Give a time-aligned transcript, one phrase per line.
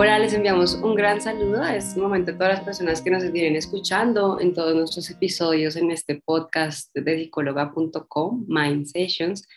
[0.00, 3.32] Hola, les enviamos un gran saludo a este momento a todas las personas que nos
[3.32, 9.48] vienen escuchando en todos nuestros episodios en este podcast de psicóloga.com, Mind Sessions.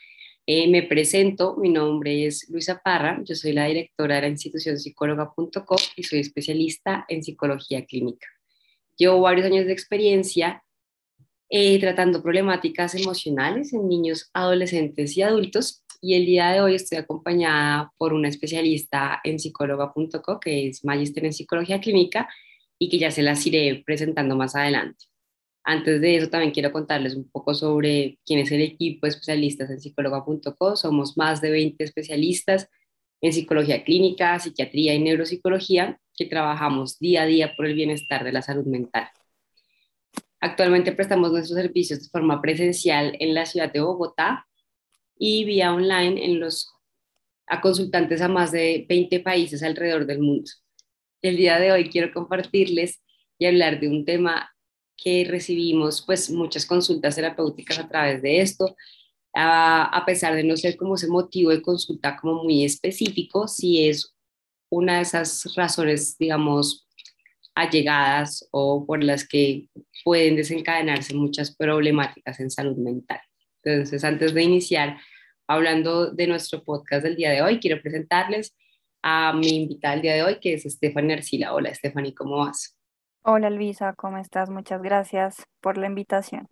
[0.48, 4.80] Eh, me presento, mi nombre es Luisa Parra, yo soy la directora de la institución
[4.80, 8.26] psicóloga.com y soy especialista en psicología clínica.
[8.98, 10.64] Llevo varios años de experiencia
[11.54, 16.98] eh, tratando problemáticas emocionales en niños, adolescentes y adultos y el día de hoy estoy
[16.98, 22.30] acompañada por una especialista en psicóloga.co que es magíster en psicología clínica
[22.80, 25.06] y que ya se las iré presentando más adelante.
[25.66, 29.70] Antes de eso también quiero contarles un poco sobre quién es el equipo de especialistas
[29.70, 30.78] en psicóloga.co.
[30.78, 32.70] Somos más de 20 especialistas
[33.20, 38.32] en psicología clínica, psiquiatría y neuropsicología que trabajamos día a día por el bienestar de
[38.32, 39.10] la salud mental.
[40.42, 44.48] Actualmente prestamos nuestros servicios de forma presencial en la ciudad de Bogotá,
[45.24, 46.74] y vía online en los,
[47.46, 50.50] a consultantes a más de 20 países alrededor del mundo.
[51.22, 53.04] El día de hoy quiero compartirles
[53.38, 54.52] y hablar de un tema
[54.98, 58.76] que recibimos pues muchas consultas terapéuticas a través de esto,
[59.36, 63.88] a, a pesar de no ser como ese motivo de consulta como muy específico, si
[63.88, 64.16] es
[64.72, 66.88] una de esas razones, digamos,
[67.56, 69.68] allegadas o por las que
[70.04, 73.20] pueden desencadenarse muchas problemáticas en salud mental.
[73.64, 74.98] Entonces, antes de iniciar,
[75.48, 78.56] hablando de nuestro podcast del día de hoy, quiero presentarles
[79.04, 81.54] a mi invitada del día de hoy, que es Stephanie Arcila.
[81.54, 82.78] Hola, Stephanie, ¿cómo vas?
[83.24, 84.50] Hola, Luisa, ¿cómo estás?
[84.50, 86.48] Muchas gracias por la invitación.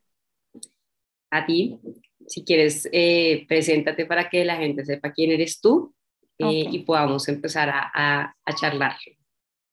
[1.31, 1.79] A ti,
[2.27, 5.93] si quieres, eh, preséntate para que la gente sepa quién eres tú
[6.37, 8.95] eh, y podamos empezar a, a, a charlar.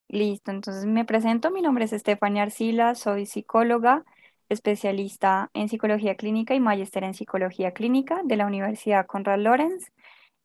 [0.09, 4.05] Listo, entonces me presento, mi nombre es Stephanie Arcila, soy psicóloga
[4.49, 9.91] especialista en psicología clínica y magíster en psicología clínica de la Universidad Conrad Lorenz.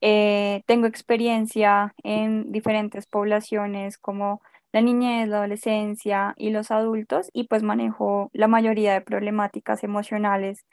[0.01, 4.41] Eh, tengo experiencia en diferentes poblaciones como
[4.73, 10.65] la niñez, la adolescencia y los adultos y pues manejo la mayoría de problemáticas emocionales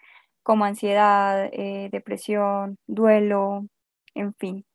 [0.45, 3.67] como ansiedad, eh, depresión, duelo,
[4.15, 4.67] en fin.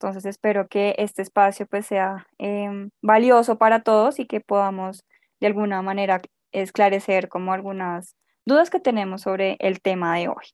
[0.00, 5.04] Entonces espero que este espacio pues sea em, valioso para todos y que podamos
[5.40, 6.22] de alguna manera
[6.52, 8.14] esclarecer como algunas
[8.46, 10.44] dudas que tenemos sobre el tema de hoy.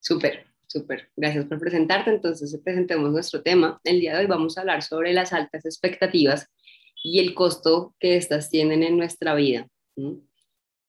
[0.00, 1.10] Súper, súper.
[1.16, 2.10] Gracias por presentarte.
[2.10, 3.80] Entonces, presentemos nuestro tema.
[3.84, 6.50] El día de hoy vamos a hablar sobre las altas expectativas
[7.02, 9.66] y el costo que éstas tienen en nuestra vida.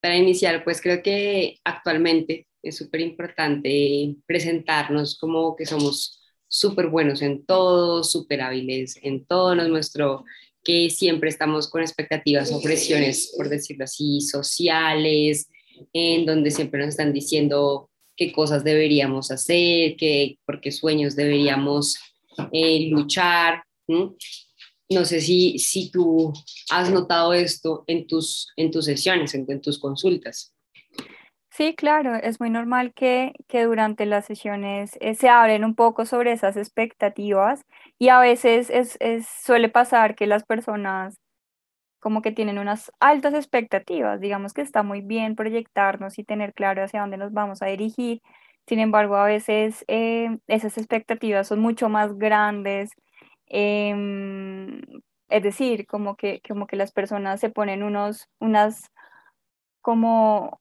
[0.02, 6.25] Para iniciar, pues creo que actualmente es súper importante presentarnos como que somos
[6.56, 10.24] súper buenos en todo, súper hábiles en todo, no es nuestro
[10.64, 15.48] que siempre estamos con expectativas o presiones, por decirlo así, sociales,
[15.92, 21.96] en donde siempre nos están diciendo qué cosas deberíamos hacer, qué, por qué sueños deberíamos
[22.50, 23.62] eh, luchar.
[23.86, 26.32] No sé si, si tú
[26.70, 30.55] has notado esto en tus, en tus sesiones, en tus consultas.
[31.56, 36.04] Sí, claro, es muy normal que, que durante las sesiones eh, se hablen un poco
[36.04, 37.64] sobre esas expectativas
[37.98, 41.18] y a veces es, es, suele pasar que las personas
[42.00, 46.84] como que tienen unas altas expectativas, digamos que está muy bien proyectarnos y tener claro
[46.84, 48.20] hacia dónde nos vamos a dirigir,
[48.68, 52.90] sin embargo a veces eh, esas expectativas son mucho más grandes,
[53.46, 54.82] em,
[55.30, 58.90] es decir, como que, como que las personas se ponen unos, unas
[59.82, 60.60] como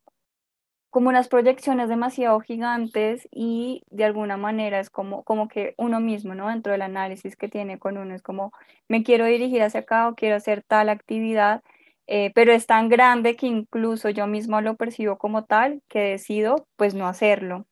[0.96, 6.36] como unas proyecciones demasiado gigantes y de alguna manera es como, como que uno mismo,
[6.36, 6.48] ¿no?
[6.48, 8.54] Dentro del análisis que tiene con uno, es como,
[8.88, 11.62] me quiero dirigir hacia acá o quiero hacer tal actividad,
[12.08, 16.66] eh, pero es tan grande que incluso yo mismo lo percibo como tal que decido
[16.78, 17.66] pues no hacerlo.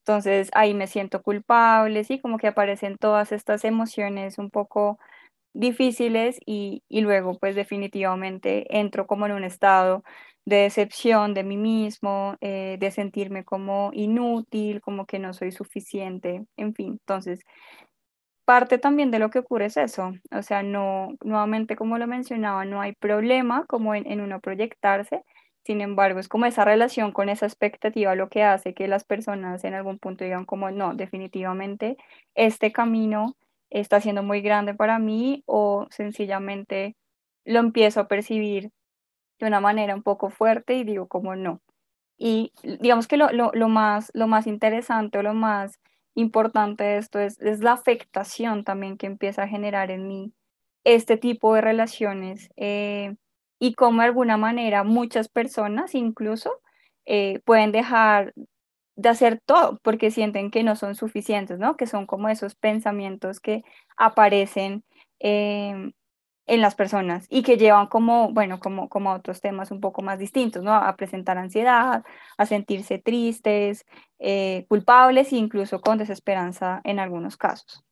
[0.00, 4.98] Entonces ahí me siento culpable, sí, como que aparecen todas estas emociones un poco
[5.54, 10.02] difíciles y, y luego pues definitivamente entro como en un estado
[10.46, 16.44] de decepción de mí mismo, eh, de sentirme como inútil, como que no soy suficiente,
[16.56, 16.98] en fin.
[17.00, 17.40] Entonces,
[18.44, 22.64] parte también de lo que ocurre es eso, o sea, no, nuevamente como lo mencionaba,
[22.64, 25.22] no hay problema como en, en uno proyectarse,
[25.64, 29.64] sin embargo, es como esa relación con esa expectativa lo que hace que las personas
[29.64, 31.96] en algún punto digan como, no, definitivamente
[32.34, 33.34] este camino
[33.80, 36.96] está siendo muy grande para mí o sencillamente
[37.44, 38.70] lo empiezo a percibir
[39.40, 41.60] de una manera un poco fuerte y digo como no.
[42.16, 45.80] Y digamos que lo, lo, lo más, lo más interesante o lo más
[46.14, 50.32] importante de esto es, es, la afectación también que empieza a generar en mí
[50.84, 53.16] este tipo de relaciones eh,
[53.58, 56.60] y cómo de alguna manera muchas personas incluso
[57.06, 58.32] eh, pueden dejar
[58.96, 61.76] de hacer todo porque sienten que no son suficientes, ¿no?
[61.76, 63.64] Que son como esos pensamientos que
[63.96, 64.84] aparecen
[65.18, 65.92] em,
[66.46, 70.02] en las personas y que llevan como, bueno, como, como a otros temas un poco
[70.02, 70.74] más distintos, ¿no?
[70.74, 72.04] A presentar ansiedad,
[72.36, 73.84] a sentirse tristes,
[74.18, 77.84] eh, culpables e incluso con desesperanza en algunos casos.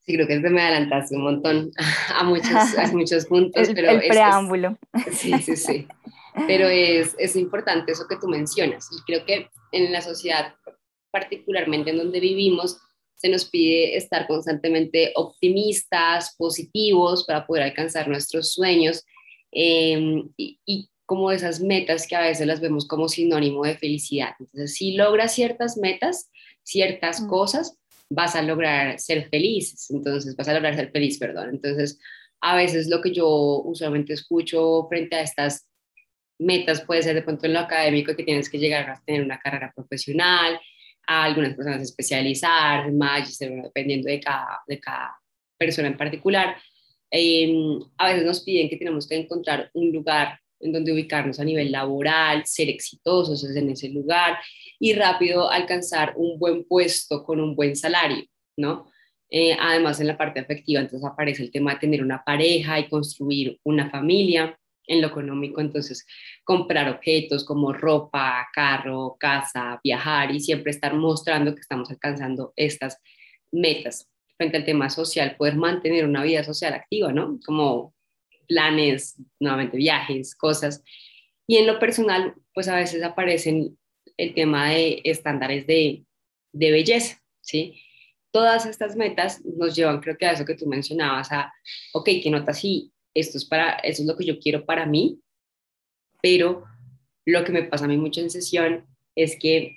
[0.00, 1.70] Sí, creo que te me adelantaste un montón
[2.14, 3.68] a muchos, a muchos puntos.
[3.68, 4.78] el, pero el preámbulo.
[5.10, 5.88] sí, sí, sí.
[6.46, 8.88] Pero es, es importante eso que tú mencionas.
[8.92, 10.54] Y creo que en la sociedad,
[11.10, 12.78] particularmente en donde vivimos,
[13.18, 19.04] se nos pide estar constantemente optimistas, positivos para poder alcanzar nuestros sueños
[19.52, 24.34] em, y, como esas metas que a veces las vemos como sinónimo de felicidad.
[24.38, 26.30] Entonces, si logras ciertas metas,
[26.62, 27.28] ciertas mm.
[27.28, 27.78] cosas,
[28.10, 29.88] vas a lograr ser feliz.
[29.90, 31.48] Entonces, vas a lograr ser feliz, perdón.
[31.48, 31.98] Entonces,
[32.42, 35.66] a veces lo que yo usualmente escucho frente a estas
[36.38, 39.38] metas puede ser de pronto en lo académico que tienes que llegar a tener una
[39.38, 40.60] carrera profesional,
[41.06, 45.16] a algunas personas especializar, más, dependiendo de cada, de cada
[45.56, 46.56] persona en particular.
[47.10, 51.44] Em, a veces nos piden que tenemos que encontrar un lugar en donde ubicarnos a
[51.44, 54.38] nivel laboral, ser exitosos en ese lugar
[54.78, 58.24] y rápido alcanzar un buen puesto con un buen salario,
[58.56, 58.90] ¿no?
[59.30, 62.88] Eh, además, en la parte afectiva, entonces aparece el tema de tener una pareja y
[62.88, 64.57] construir una familia
[64.88, 66.04] en lo económico, entonces
[66.42, 72.98] comprar objetos como ropa, carro, casa, viajar y siempre estar mostrando que estamos alcanzando estas
[73.52, 74.08] metas.
[74.36, 77.38] Frente al tema social, poder mantener una vida social activa, ¿no?
[77.44, 77.94] Como
[78.48, 80.82] planes, nuevamente viajes, cosas.
[81.46, 83.78] Y en lo personal, pues a veces aparecen
[84.16, 86.04] el tema de estándares de,
[86.52, 87.82] de belleza, ¿sí?
[88.30, 91.52] Todas estas metas nos llevan, creo que a eso que tú mencionabas, a,
[91.92, 95.20] ok, ¿qué nota sí esto es para, eso es lo que yo quiero para mí,
[96.22, 96.64] pero
[97.24, 99.76] lo que me pasa a mí mucho en sesión es que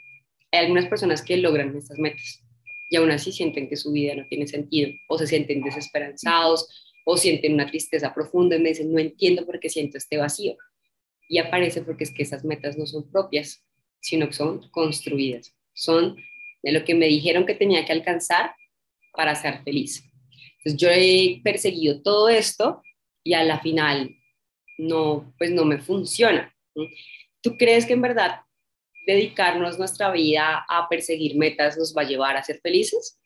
[0.51, 2.41] hay algunas personas que logran estas metas
[2.89, 6.67] y aún así sienten que su vida no tiene sentido o se sienten desesperanzados
[7.05, 10.57] o sienten una tristeza profunda y me dicen, no entiendo por qué siento este vacío.
[11.27, 13.65] Y aparece porque es que esas metas no son propias,
[14.01, 16.17] sino que son construidas, son
[16.61, 18.53] de lo que me dijeron que tenía que alcanzar
[19.13, 20.03] para ser feliz.
[20.57, 22.81] Entonces yo he perseguido todo esto
[23.23, 24.15] y a la final
[24.77, 26.53] no, pues no me funciona.
[27.41, 28.41] ¿Tú crees que en verdad
[29.05, 33.19] dedicarnos nuestra vida a perseguir metas nos va a llevar a ser felices?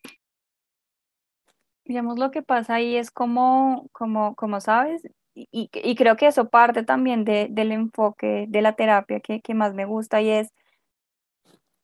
[1.85, 5.03] Digamos, lo que pasa ahí es como, como, como sabes,
[5.35, 9.53] y, y, creo que eso parte también de, del enfoque de la terapia que, que
[9.53, 10.53] más me gusta y es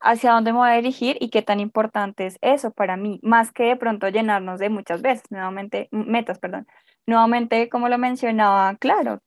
[0.02, 3.52] hacia dónde me voy a dirigir y qué tan importante es eso para mí, más
[3.52, 6.68] que de pronto llenarnos de muchas veces, nuevamente, metas, perdón,
[7.08, 9.22] Nuevamente, como lo mencionaba, claro,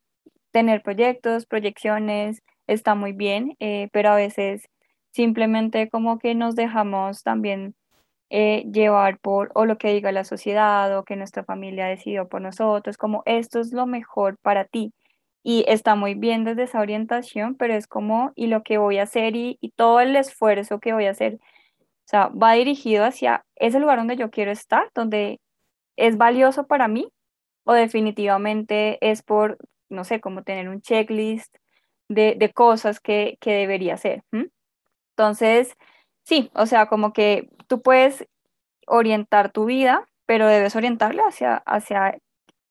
[0.51, 4.63] tener proyectos, proyecciones, está muy bien, eh, pero a veces
[5.11, 7.75] simplemente como que nos dejamos también
[8.29, 12.41] eh, llevar por o lo que diga la sociedad o que nuestra familia decidió por
[12.41, 14.93] nosotros, como esto es lo mejor para ti.
[15.47, 19.03] Y está muy bien desde esa orientación, pero es como, y lo que voy a
[19.03, 23.45] hacer y, y todo el esfuerzo que voy a hacer, o sea, va dirigido hacia
[23.55, 25.39] ese lugar donde yo quiero estar, donde
[25.97, 27.09] es valioso para mí
[27.65, 29.57] o definitivamente es por,
[29.89, 31.55] no sé, como tener un checklist
[32.09, 34.23] de, de cosas que, que, debería hacer.
[35.17, 35.75] Entonces,
[36.23, 38.27] sí, o sea, como que tú puedes
[38.87, 42.17] orientar tu vida, pero debes orientarla hacia, hacia,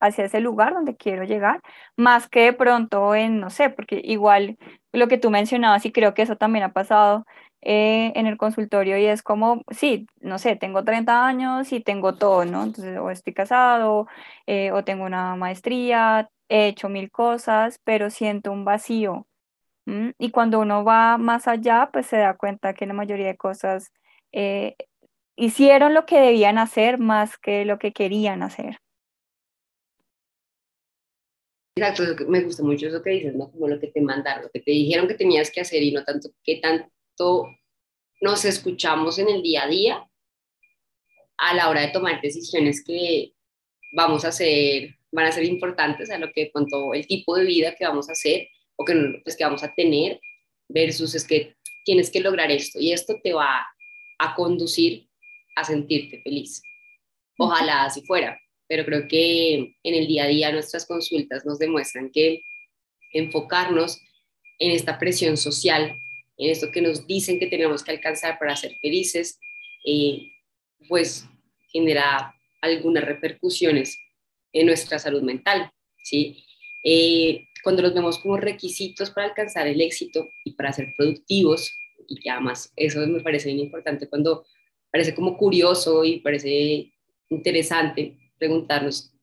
[0.00, 1.60] hacia ese lugar donde quiero llegar,
[1.96, 4.58] más que de pronto en, no sé, porque igual
[4.92, 7.24] lo que tú mencionabas, y creo que eso también ha pasado,
[7.66, 12.14] eh, en el consultorio y es como, sí, no sé, tengo 30 años y tengo
[12.16, 12.62] todo, ¿no?
[12.62, 14.06] Entonces, o estoy casado,
[14.46, 19.26] eh, o tengo una maestría, he hecho mil cosas, pero siento un vacío.
[20.18, 23.92] Y cuando uno va más allá, pues se da cuenta que la mayoría de cosas
[24.32, 24.76] eh,
[25.36, 28.78] hicieron lo que debían hacer más que lo que querían hacer.
[31.76, 33.50] Exacto, me gusta mucho eso que dices, ¿no?
[33.50, 36.04] Como lo que te mandaron, lo que te dijeron que tenías que hacer y no
[36.04, 36.88] tanto qué tan
[38.20, 40.10] nos escuchamos en el día a día
[41.36, 43.34] a la hora de tomar decisiones que
[43.92, 47.74] vamos a hacer, van a ser importantes a lo que cuanto el tipo de vida
[47.74, 50.20] que vamos a hacer o que, pues, que vamos a tener
[50.68, 53.66] versus es que tienes que lograr esto y esto te va
[54.18, 55.08] a conducir
[55.56, 56.62] a sentirte feliz.
[57.38, 62.10] Ojalá así fuera, pero creo que en el día a día nuestras consultas nos demuestran
[62.10, 62.42] que
[63.12, 64.00] enfocarnos
[64.58, 65.96] en esta presión social
[66.36, 69.38] en esto que nos dicen que tenemos que alcanzar para ser felices,
[69.84, 70.32] eh,
[70.88, 71.26] pues
[71.68, 73.98] genera algunas repercusiones
[74.52, 75.70] en nuestra salud mental,
[76.02, 76.44] ¿sí?
[76.82, 81.72] Eh, cuando los vemos como requisitos para alcanzar el éxito y para ser productivos,
[82.06, 84.44] y que además eso me parece bien importante cuando
[84.90, 86.92] parece como curioso y parece
[87.30, 89.14] interesante preguntarnos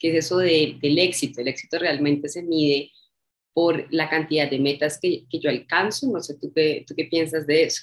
[0.00, 1.42] ¿Qué es eso del éxito?
[1.42, 2.90] El éxito realmente se mide
[3.52, 6.10] por la cantidad de metas que, que yo alcanzo.
[6.10, 7.82] No sé, ¿tú qué, ¿tú qué piensas de eso?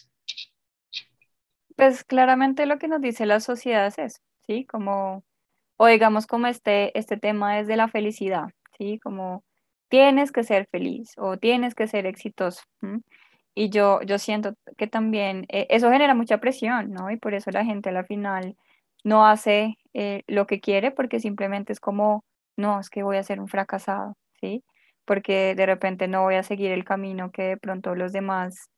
[1.75, 4.65] Pues claramente lo que nos dice la sociedad es eso, ¿sí?
[4.65, 5.23] Como,
[5.77, 8.47] o digamos como este, este tema es de la felicidad,
[8.79, 8.97] ¿sí?
[8.97, 9.43] Como
[9.87, 12.63] tienes que ser feliz o tienes que ser exitoso.
[13.53, 17.11] Y yo, yo siento que también eh, eso genera mucha presión, ¿no?
[17.11, 18.55] Y por eso la gente a la final
[19.07, 22.25] no hace eh, lo que quiere porque simplemente es como,
[22.57, 24.63] no, es que voy a ser un fracasado, ¿sí?
[25.05, 28.69] Porque de repente no voy a seguir el camino que de pronto los demás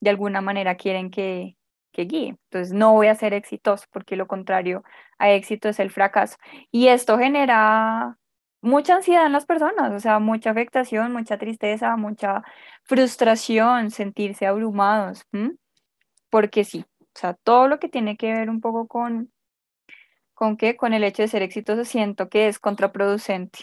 [0.00, 1.56] de alguna manera quieren que,
[1.92, 2.36] que guíe.
[2.50, 4.82] Entonces no voy a ser exitoso porque lo contrario
[5.18, 6.36] a éxito es el fracaso.
[6.72, 8.16] Y esto genera
[8.60, 12.42] mucha ansiedad en las personas, o sea, mucha afectación, mucha tristeza, mucha
[12.82, 15.24] frustración, sentirse abrumados,
[16.30, 19.30] porque sí, o sea, todo lo que tiene que ver un poco con,
[20.36, 23.60] con qué, con el hecho de ser exitoso, siento que es contraproducente,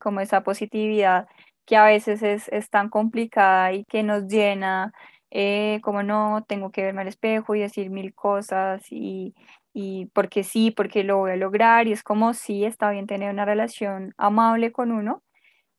[0.00, 1.28] como esa positividad
[1.66, 4.92] que a veces es, es tan complicada y que nos llena
[5.30, 9.34] eh, como no, tengo que verme al espejo y decir mil cosas y,
[9.74, 13.30] y porque sí, porque lo voy a lograr y es como sí, está bien tener
[13.32, 15.22] una relación amable con uno,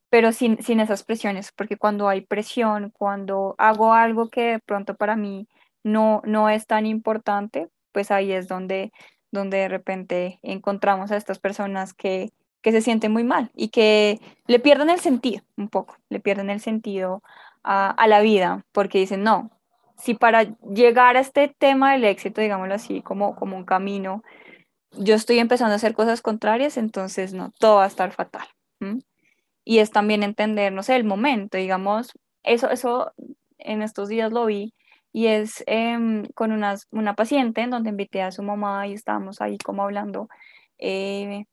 [0.10, 4.96] pero sin, sin esas presiones, porque cuando hay presión, cuando hago algo que de pronto
[4.96, 5.48] para mí
[5.84, 8.92] no, no es tan importante, pues ahí es donde,
[9.32, 12.32] donde de repente encontramos a estas personas que,
[12.62, 16.50] que se sienten muy mal y que le pierden el sentido un poco, le pierden
[16.50, 17.24] el sentido
[17.64, 19.52] a, la vida, porque dicen, no,
[19.98, 24.24] si para llegar a este tema del éxito, digámoslo así, como, como un camino,
[24.94, 28.48] yo estoy empezando a hacer cosas contrarias, entonces no, todo va a estar fatal.
[29.66, 33.14] Y es también entender, no sé, el momento, digamos, eso, eso
[33.58, 34.74] en estos días lo vi
[35.12, 39.42] y es em, con una, una paciente en donde invité a su mamá y estábamos
[39.42, 40.30] ahí como hablando
[40.80, 41.46] eh,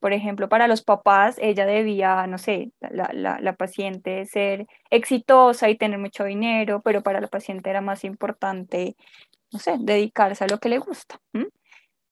[0.00, 3.10] por ejemplo, para los papás, ella debía, no sé, la,
[3.40, 8.96] la, paciente ser exitosa y tener mucho dinero, pero para la paciente era más importante,
[9.52, 11.20] no sé, dedicarse a lo que le gusta.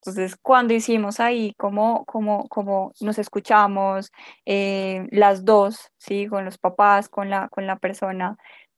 [0.01, 4.13] Entonces, cuando hicimos ahí, como, como, como nos escuchamos,
[4.45, 6.27] eh, las dos, ¿sí?
[6.27, 8.37] Con los papás, con la, con la persona,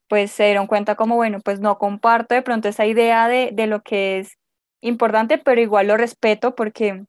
[0.09, 3.67] pues se dieron cuenta como, bueno, pues no comparto de pronto esa idea de, de
[3.67, 4.39] lo que es
[4.81, 7.05] importante, pero igual lo respeto porque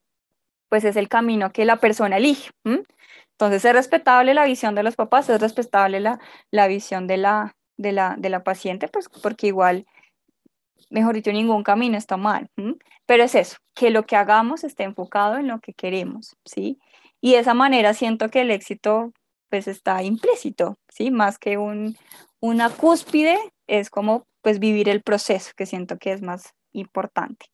[0.70, 2.52] pues es el camino que la persona elige.
[2.64, 6.20] Entonces es respetable la visión de los papás, es respetable la,
[6.52, 9.86] la visión de la, de, la, de la paciente, pues porque igual,
[10.90, 12.50] mejor dicho, ningún camino está mal.
[13.06, 16.80] Pero es eso, que lo que hagamos esté enfocado en lo que queremos, ¿sí?
[17.22, 19.14] Y de esa manera siento que el éxito
[19.50, 21.12] pues está implícito, ¿sí?
[21.12, 21.96] Más que un,
[22.40, 27.48] una cúspide, es como pues vivir el proceso, que siento que es más importante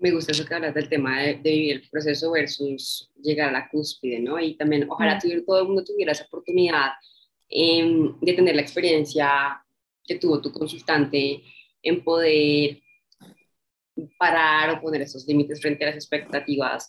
[0.00, 3.68] me gusta eso que hablas del tema de, vivir el proceso versus llegar a la
[3.68, 4.40] cúspide, ¿no?
[4.40, 5.44] Y también ojalá mm.
[5.44, 6.92] todo el mundo tuviera esa oportunidad
[7.48, 9.62] em, de tener la experiencia
[10.02, 11.42] que tuvo tu consultante
[11.82, 12.80] en poder
[14.18, 16.88] parar o poner esos límites frente a las expectativas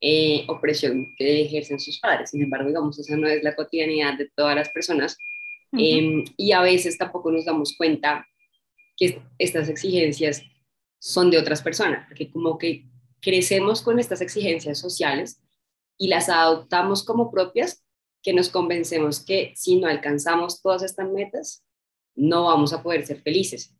[0.00, 2.30] eh, o presión que ejercen sus padres.
[2.30, 5.18] Sin embargo, digamos, esa no es la cotidianidad de todas las personas
[5.72, 8.26] em, y a veces tampoco nos damos cuenta
[8.96, 10.42] que estas exigencias
[10.98, 12.84] son de otras personas, porque como que
[13.20, 15.40] crecemos con estas exigencias sociales
[15.98, 17.84] y las adoptamos como propias,
[18.22, 21.64] que nos convencemos que si no alcanzamos todas estas metas,
[22.14, 23.74] no vamos a poder ser felices.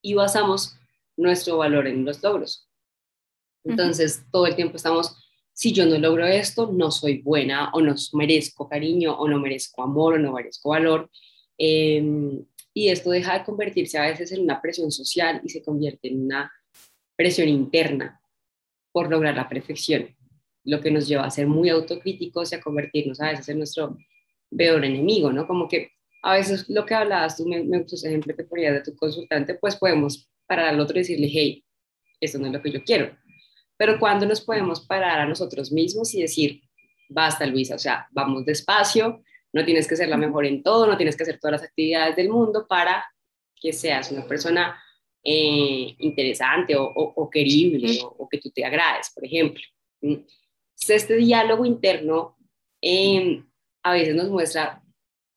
[0.00, 0.76] Y basamos
[1.16, 2.68] nuestro valor en los logros.
[3.64, 5.16] Entonces, todo el tiempo estamos,
[5.52, 9.82] si yo no logro esto, no soy buena o no merezco cariño o no merezco
[9.82, 11.10] amor o no merezco valor.
[11.62, 16.08] Em, y esto deja de convertirse a veces en una presión social y se convierte
[16.08, 16.50] en una
[17.14, 18.18] presión interna
[18.92, 20.16] por lograr la perfección,
[20.64, 23.98] lo que nos lleva a ser muy autocríticos y a convertirnos a veces en nuestro
[24.56, 25.46] peor enemigo, ¿no?
[25.46, 25.90] Como que
[26.22, 28.96] a veces lo que hablabas, tú me, me gustó ese ejemplo que ponías de tu
[28.96, 31.62] consultante, pues podemos parar al otro y decirle, hey,
[32.20, 33.14] esto no es lo que yo quiero.
[33.76, 36.62] Pero cuando nos podemos parar a nosotros mismos y decir,
[37.10, 40.96] basta Luisa, o sea, vamos despacio, no tienes que ser la mejor en todo, no
[40.96, 43.04] tienes que hacer todas las actividades del mundo para
[43.54, 44.80] que seas una persona
[45.22, 49.62] eh, interesante o, querible o, que tú te agrades, por ejemplo.
[50.88, 52.36] este diálogo interno
[52.80, 53.44] em,
[53.82, 54.82] a veces nos muestra,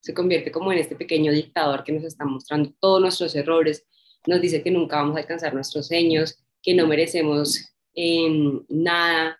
[0.02, 3.86] se convierte como en este pequeño dictador que nos está mostrando todos nuestros errores,
[4.26, 9.38] nos dice que nunca vamos a alcanzar nuestros sueños, que no merecemos em, nada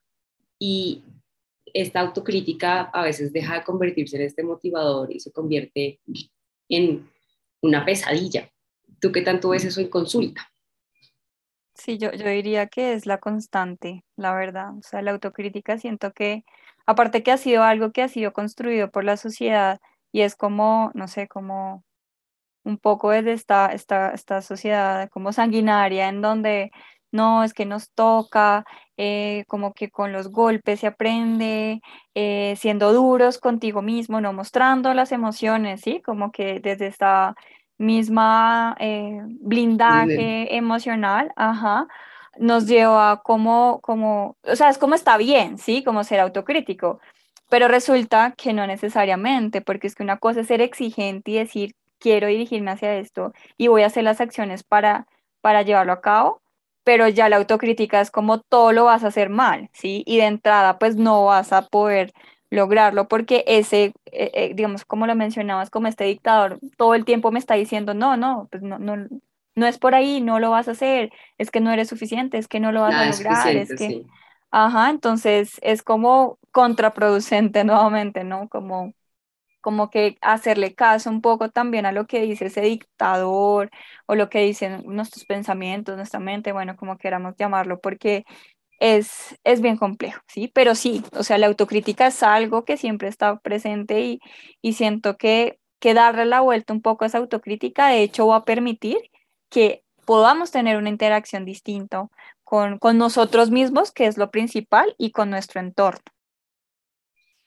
[0.60, 1.04] y
[1.74, 6.00] esta autocrítica a veces deja de convertirse en este motivador y se convierte
[6.70, 7.10] en
[7.62, 8.50] una pesadilla
[9.04, 10.50] ¿Tú qué tanto ves eso en consulta?
[11.74, 14.78] Sí, yo, yo diría que es la constante, la verdad.
[14.78, 16.46] O sea, la autocrítica siento que
[16.86, 19.82] aparte que ha sido algo que ha sido construido por la sociedad
[20.14, 21.84] y es como, no sé, como
[22.64, 26.72] un poco desde esta, esta, esta sociedad como sanguinaria en donde
[27.14, 28.66] no, es que nos toca,
[28.98, 31.82] eh, como que con los golpes se aprende,
[32.16, 36.02] eh, siendo duros contigo mismo, no mostrando las emociones, ¿sí?
[36.02, 37.36] Como que desde esta
[37.78, 41.88] misma eh, blindaje emocional, ajá,
[42.38, 45.84] nos lleva como, como, o sea, es como está bien, ¿sí?
[45.84, 47.00] Como ser autocrítico,
[47.50, 51.76] pero resulta que no necesariamente, porque es que una cosa es ser exigente y decir,
[52.00, 55.08] quiero dirigirme hacia esto y voy a hacer las acciones para,
[55.42, 56.43] para llevarlo a cabo,
[56.84, 60.04] pero ya la autocrítica es como todo lo vas a hacer mal, ¿sí?
[60.06, 62.14] Y de entrada, pues no vas a poder
[62.50, 67.32] lograrlo porque ese, eh, eh, digamos, como lo mencionabas, como este dictador, todo el tiempo
[67.32, 69.08] me está diciendo, no, no, pues no, no,
[69.56, 72.48] no es por ahí, no lo vas a hacer, es que no eres suficiente, es
[72.48, 74.06] que no lo vas a lograr, es que...
[74.56, 78.48] Ajá, entonces es como contraproducente nuevamente, ¿no?
[78.50, 78.94] Como
[79.64, 83.72] como que hacerle caso un poco también a lo que dice ese dictador
[84.08, 88.26] o lo que dicen nuestros pensamientos, nuestra mente, bueno, como queramos llamarlo, porque
[88.80, 90.52] es, es bien complejo, ¿sí?
[90.54, 94.20] Pero sí, o sea, la autocrítica es algo que siempre está presente y,
[94.62, 98.38] y siento que, que darle la vuelta un poco a esa autocrítica, de hecho, va
[98.38, 98.98] a permitir
[99.50, 102.08] que podamos tener una interacción distinta
[102.44, 106.13] con, con nosotros mismos, que es lo principal, y con nuestro entorno.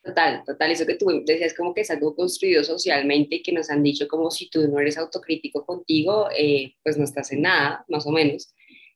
[0.06, 3.70] Total, total, eso que tú decías como que es algo construido socialmente y que nos
[3.70, 7.84] han dicho como si tú no eres autocrítico contigo, eh, pues no estás en nada,
[7.88, 8.54] más o menos,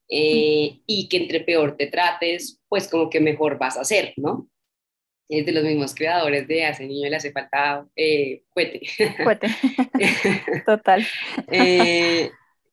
[0.09, 4.49] eh, y que entre peor te trates, pues como que mejor vas a ser, ¿no?
[5.29, 8.81] Es de los mismos creadores de Hace niño le hace falta eh, cuete.
[10.65, 11.05] total.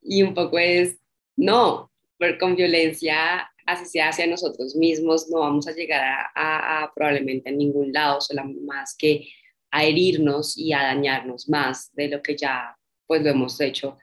[0.03, 0.99] y un poco es,
[1.35, 1.91] no,
[2.39, 6.01] con violencia así sea hacia nosotros mismos, no vamos a llegar
[6.33, 9.27] a, probablemente a ningún lado, solo más que
[9.69, 13.97] a herirnos y a dañarnos más de lo que ya pues lo hemos hecho.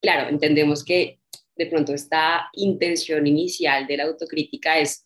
[0.00, 1.20] Claro, entendemos que
[1.56, 5.04] de pronto esta intención inicial de la autocrítica es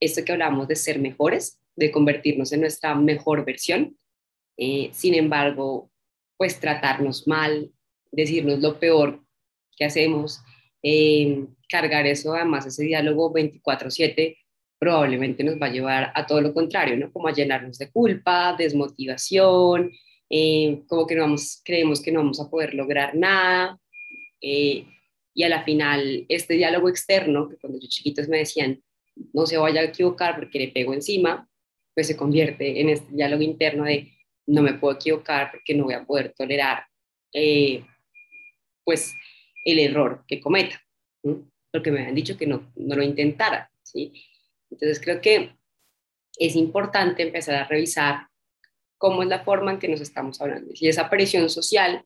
[0.00, 3.98] esto que hablamos de ser mejores, de convertirnos en nuestra mejor versión.
[4.56, 5.90] Eh, sin embargo,
[6.38, 7.70] pues tratarnos mal,
[8.10, 9.22] decirnos lo peor
[9.76, 10.40] que hacemos,
[10.82, 14.38] eh, cargar eso, además ese diálogo 24/7
[14.78, 17.12] probablemente nos va a llevar a todo lo contrario, ¿no?
[17.12, 19.92] Como a llenarnos de culpa, desmotivación,
[20.30, 23.78] eh, como que no vamos, creemos que no vamos a poder lograr nada.
[24.40, 24.86] Eh,
[25.34, 28.82] y a la final, este diálogo externo, que cuando yo chiquitos me decían,
[29.34, 31.46] no se vaya a equivocar porque le pego encima,
[31.94, 34.10] pues se convierte en este diálogo interno de,
[34.46, 36.84] no me puedo equivocar porque no voy a poder tolerar,
[38.84, 39.12] pues
[39.64, 40.80] el error que cometa,
[41.70, 44.12] porque me han dicho que no, no lo intentara, ¿sí?
[44.70, 45.56] Entonces creo que
[46.38, 48.28] es importante empezar a revisar
[48.98, 50.72] cómo es la forma en que nos estamos hablando.
[50.74, 52.04] Y esa presión social,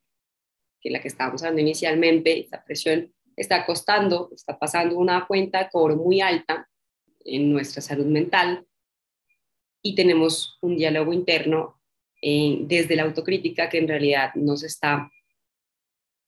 [0.80, 5.58] que es la que estábamos hablando inicialmente, esa presión está costando, está pasando una cuenta
[5.58, 6.68] de cobro muy alta
[7.24, 8.66] en nuestra salud mental
[9.82, 11.80] y tenemos un diálogo interno
[12.22, 15.10] eh, desde la autocrítica que en realidad nos está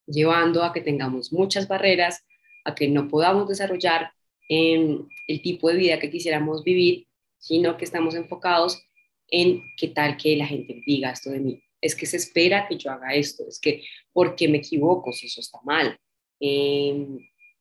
[0.07, 2.25] llevando a que tengamos muchas barreras,
[2.63, 4.11] a que no podamos desarrollar
[4.49, 8.81] el tipo de vida que quisiéramos vivir, sino que estamos enfocados
[9.29, 11.63] en qué tal que la gente diga esto de mí.
[11.81, 15.27] Es que se espera que yo haga esto, es que, ¿por qué me equivoco si
[15.27, 15.97] eso está mal?
[16.39, 17.19] Em,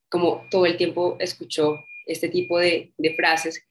[0.08, 3.62] como todo el tiempo escucho este tipo de, de frases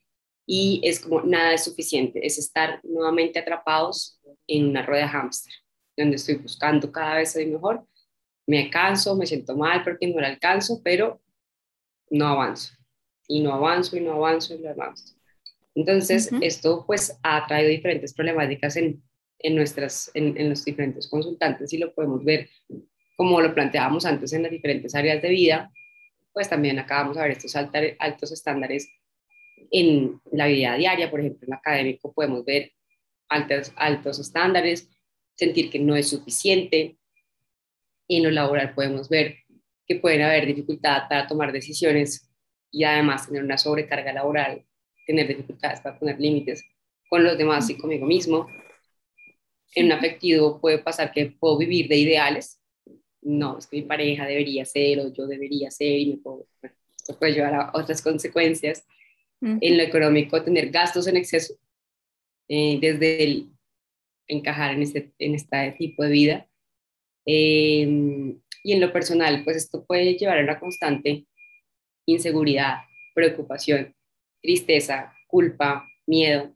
[0.45, 5.53] y es como nada es suficiente, es estar nuevamente atrapados en una rueda hámster,
[5.97, 7.87] donde estoy buscando cada vez soy mejor,
[8.47, 11.21] me canso, me siento mal porque no la alcanzo, pero
[12.09, 12.73] no avanzo.
[13.27, 15.15] Y no avanzo, y no avanzo, y no avanzo.
[15.73, 19.03] Entonces, esto pues ha traído diferentes problemáticas en,
[19.39, 22.49] en nuestras, en, los diferentes consultantes y lo podemos ver
[23.15, 25.71] como lo planteábamos antes en las diferentes áreas de vida,
[26.33, 28.89] pues también acabamos de ver estos altos estándares
[29.71, 32.73] en la vida diaria, por ejemplo, en lo académico podemos ver
[33.29, 34.89] altos, altos estándares,
[35.35, 36.97] sentir que no es suficiente,
[38.07, 39.37] en lo laboral podemos ver
[39.87, 42.29] que pueden haber dificultad para tomar decisiones
[42.71, 44.65] y además tener una sobrecarga laboral,
[45.05, 46.63] tener dificultades para poner límites
[47.09, 48.47] con los demás y conmigo mismo.
[49.75, 52.59] En un afectivo puede pasar que puedo vivir de ideales.
[53.21, 56.47] No, es que mi pareja debería ser o yo debería ser y me puedo,
[56.95, 58.85] esto puede llevar a otras consecuencias.
[59.41, 61.53] En lo económico, tener gastos en exceso,
[62.47, 63.49] eh, desde el
[64.27, 66.49] encajar en este, en este tipo de vida
[67.25, 71.25] Em, y en lo personal, pues esto puede llevar a una constante
[72.05, 72.79] inseguridad,
[73.13, 73.95] preocupación,
[74.41, 76.55] tristeza, culpa, miedo.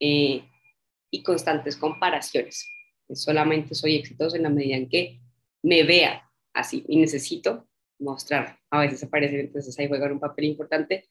[0.00, 0.42] eh,
[1.10, 2.68] y constantes comparaciones.
[3.12, 5.20] Solamente soy exitoso en la medida en que
[5.62, 7.66] me vea así y necesito
[7.98, 8.58] mostrar.
[8.70, 11.08] A veces aparecen, entonces ahí juegan un papel importante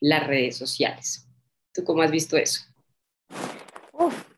[0.00, 1.28] las redes sociales.
[1.72, 2.64] ¿Tú cómo has visto eso?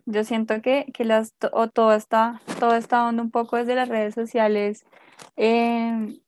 [0.09, 3.89] Yo siento que, que las, o todo, está, todo está dando un poco desde las
[3.89, 4.85] redes sociales.
[5.37, 6.19] Eh,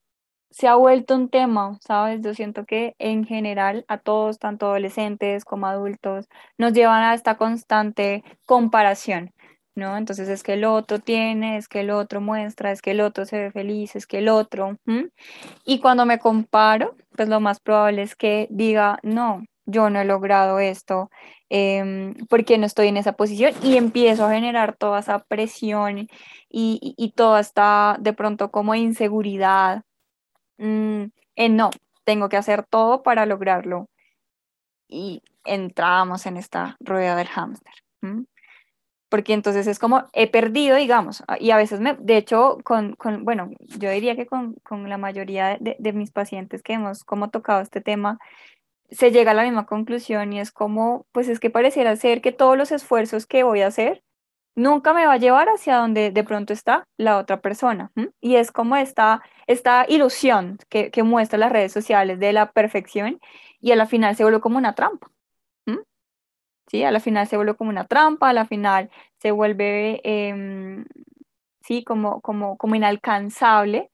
[0.50, 2.20] se ha vuelto un tema, ¿sabes?
[2.22, 7.36] Yo siento que en general a todos, tanto adolescentes como adultos, nos llevan a esta
[7.36, 9.32] constante comparación,
[9.74, 9.96] ¿no?
[9.96, 13.24] Entonces es que el otro tiene, es que el otro muestra, es que el otro
[13.24, 14.76] se ve feliz, es que el otro.
[15.64, 20.04] Y cuando me comparo, pues lo más probable es que diga, no, yo no he
[20.04, 21.10] logrado esto,
[21.50, 26.08] eh, porque no estoy en esa posición y empiezo a generar toda esa presión y,
[26.50, 29.82] y toda esta de pronto como inseguridad
[30.60, 31.06] Mm,
[31.36, 31.70] en no,
[32.04, 33.88] tengo que hacer todo para lograrlo.
[34.88, 37.74] Y entramos en esta rueda del hámster.
[39.08, 42.94] Porque entonces es como, he perdido, digamos, ah, y a veces me, de hecho, con,
[42.94, 47.02] con bueno, yo diría que con, con la mayoría de, de, mis pacientes que hemos
[47.04, 48.18] como tocado este tema,
[48.90, 52.32] se llega a la misma conclusión y es como, pues es que pareciera ser que
[52.32, 54.02] todos los esfuerzos que voy a hacer
[54.56, 57.92] nunca me va a llevar hacia donde de pronto está la otra persona.
[58.20, 63.20] Y es como esta, esta ilusión que, que muestra las redes sociales de la perfección
[63.60, 65.10] y a la final se vuelve como una trampa.
[66.68, 66.84] ¿Sí?
[66.84, 70.84] A la final se vuelve como una trampa, a la final se vuelve, em,
[71.62, 73.90] sí, como, como, como inalcanzable.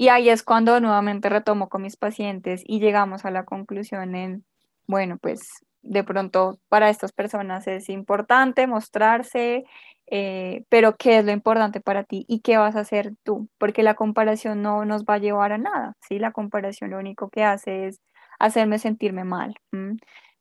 [0.00, 4.44] Y ahí es cuando nuevamente retomo con mis pacientes y llegamos a la conclusión en,
[4.86, 5.50] bueno, pues
[5.82, 9.64] de pronto para estas personas es importante mostrarse,
[10.06, 13.48] eh, pero ¿qué es lo importante para ti y qué vas a hacer tú?
[13.58, 16.20] Porque la comparación no nos va a llevar a nada, ¿sí?
[16.20, 18.00] La comparación lo único que hace es
[18.38, 19.56] hacerme sentirme mal,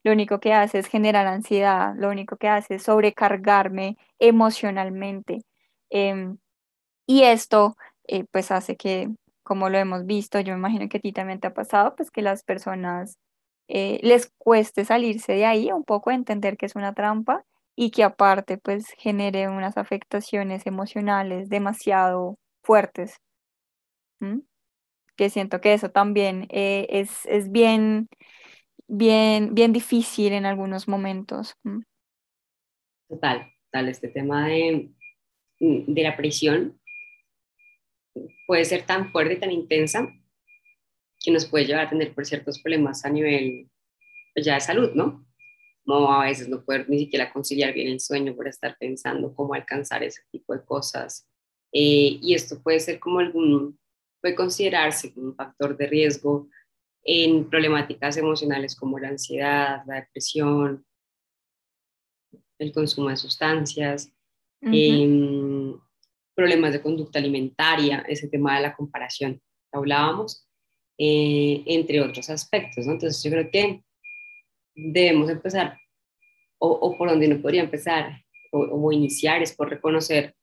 [0.04, 5.42] lo único que hace es generar ansiedad, lo único que hace es sobrecargarme emocionalmente.
[5.90, 6.38] Em,
[7.08, 9.10] y esto eh, pues hace que,
[9.48, 12.12] como lo hemos visto, yo me imagino que a ti también te ha pasado, pues
[12.12, 13.18] que las personas
[13.70, 18.04] eh, les cueste salirse de ahí, un poco entender que es una trampa y que
[18.04, 23.22] aparte pues genere unas afectaciones emocionales demasiado fuertes.
[25.16, 28.10] Que siento que eso también eh, es, es, bien,
[28.88, 31.56] bien, bien difícil en algunos momentos.
[33.08, 34.92] Total, total, este tema de,
[35.60, 36.77] de la presión
[38.46, 40.08] puede ser tan fuerte y tan intensa
[41.20, 43.70] que nos puede llevar a tener por ciertos problemas a nivel
[44.34, 45.26] pues, ya de salud, ¿no?
[45.86, 49.54] Como a veces no poder ni siquiera conciliar bien el sueño por estar pensando cómo
[49.54, 51.28] alcanzar ese tipo de cosas.
[51.72, 53.80] Eh, y esto puede ser como algún,
[54.22, 56.50] puede considerarse como un factor de riesgo
[57.04, 60.86] en problemáticas emocionales como la ansiedad, la depresión,
[62.60, 64.12] el consumo de sustancias,
[64.62, 65.57] em,
[66.38, 70.48] problemas de conducta alimentaria, ese tema de la comparación, hablábamos,
[71.00, 72.86] eh, entre otros aspectos.
[72.86, 72.94] ¿no?
[72.94, 73.84] Entonces yo creo que
[74.76, 75.80] debemos empezar,
[76.60, 78.22] o, por donde no podría empezar,
[78.52, 80.36] o, o, iniciar, es por reconocer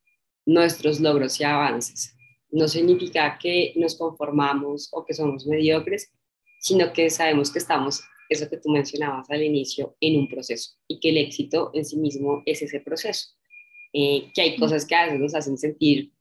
[0.45, 2.13] nuestros logros y avances.
[2.49, 6.13] No significa que nos conformamos o que somos mediocres,
[6.59, 10.99] sino que sabemos que estamos, eso que tú mencionabas al inicio, en un proceso y
[10.99, 13.29] que el éxito en sí mismo es ese proceso.
[13.97, 16.11] Eh, que hay cosas que a veces nos hacen sentir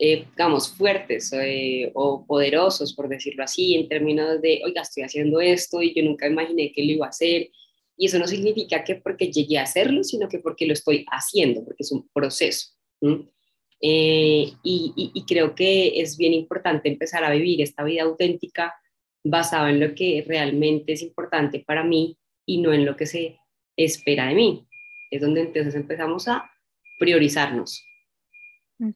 [0.00, 5.40] eh, digamos, fuertes eh, o poderosos, por decirlo así, en términos de, oiga, estoy haciendo
[5.40, 7.50] esto y yo nunca imaginé que lo iba a hacer.
[7.96, 11.64] Y eso no significa que porque llegué a hacerlo, sino que porque lo estoy haciendo,
[11.64, 12.68] porque es un proceso.
[13.80, 18.74] Eh, y, y, creo que es bien importante empezar a vivir esta vida auténtica
[19.24, 23.38] basada en lo que realmente es importante para mí y no en lo que se
[23.76, 24.66] espera de mí.
[25.10, 26.50] Es donde entonces empezamos a
[26.98, 27.84] priorizarnos,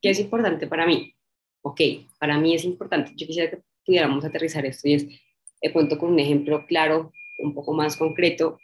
[0.01, 1.15] ¿Qué es importante para mí?
[1.63, 1.81] Ok,
[2.19, 3.13] para mí es importante.
[3.17, 5.07] Yo quisiera que pudiéramos aterrizar esto y es,
[5.61, 8.59] de cuento con un ejemplo claro, un poco más concreto.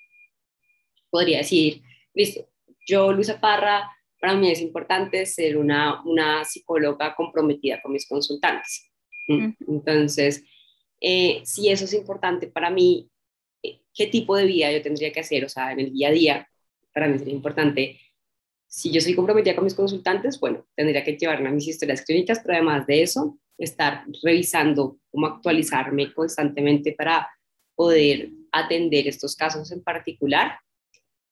[1.11, 1.83] Podría decir,
[2.15, 2.49] listo,
[2.87, 8.91] yo, Luisa Parra, para mí es importante ser una, una psicóloga comprometida con mis consultantes.
[9.29, 10.43] Entonces,
[11.01, 13.11] eh, si eso es importante para mí,
[13.63, 15.45] eh, ¿qué tipo de vida yo tendría que hacer?
[15.45, 16.49] O sea, en el día a día,
[16.95, 18.01] para mí sería importante
[18.69, 22.41] si yo soy comprometida con mis consultantes, bueno, tendría que llevarme a mis historias clínicas,
[22.41, 27.29] pero además de eso, estar revisando cómo actualizarme constantemente para
[27.75, 30.59] poder atender estos casos en particular.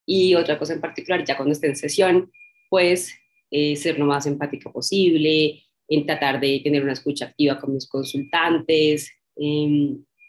[0.07, 2.31] Y otra cosa en particular, ya cuando esté en sesión,
[2.71, 3.13] pues
[3.51, 7.87] eh, ser lo más empática posible, en tratar de tener una escucha activa con mis
[7.87, 9.13] consultantes,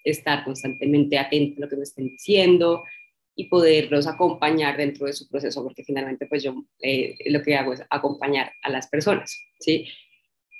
[0.03, 2.83] estar constantemente atento a lo que me estén diciendo,
[3.39, 7.71] y poderlos acompañar dentro de su proceso, porque finalmente pues yo eh, lo que hago
[7.71, 9.87] es acompañar a las personas, ¿sí?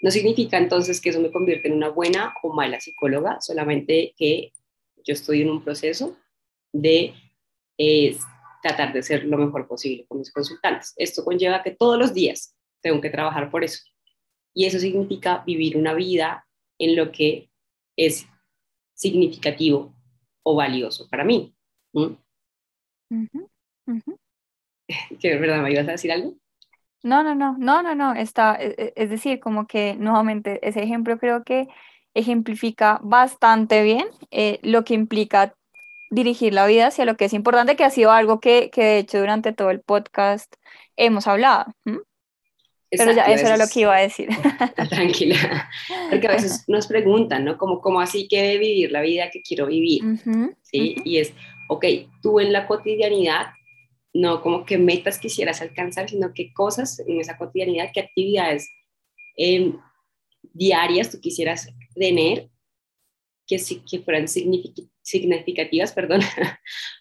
[0.04, 4.54] No significa entonces que eso me convierte en una buena o mala psicóloga, solamente que
[5.04, 6.18] yo estoy en un proceso
[6.72, 7.16] de
[7.80, 8.16] eh,
[8.62, 10.94] tratar de ser lo mejor posible con mis consultantes.
[10.98, 13.84] Esto conlleva que todos los días tengo que trabajar por eso.
[14.54, 17.50] Y eso significa vivir una vida en lo que
[17.96, 18.28] es
[18.94, 19.96] significativo
[20.44, 21.56] o valioso para mí.
[25.20, 26.36] ¿Que verdad me ibas a decir algo?
[27.04, 30.82] No, no, no, no, no, no, está, e, e, es decir, como que nuevamente ese
[30.82, 31.68] ejemplo creo que
[32.14, 35.54] ejemplifica bastante bien eh, lo que implica
[36.10, 38.98] dirigir la vida hacia lo que es importante, que ha sido algo que, que de
[39.00, 40.54] hecho durante todo el podcast
[40.96, 41.66] hemos hablado.
[42.90, 44.30] Pero ya, eso era lo que iba a decir.
[44.90, 45.70] Tranquila,
[46.10, 47.58] porque a veces nos preguntan, ¿no?
[47.58, 50.02] Como, ¿Cómo así que vivir la vida que quiero vivir?
[50.64, 50.96] ¿Sí?
[51.04, 51.34] Y es,
[51.70, 51.86] ok,
[52.22, 53.48] tú en la cotidianidad,
[54.14, 58.70] no como que metas quisieras alcanzar, sino qué cosas en esa cotidianidad, qué actividades
[59.36, 59.78] em,
[60.54, 62.50] diarias tú quisieras tener
[63.46, 63.58] que,
[63.90, 66.22] que fueran significativas perdón,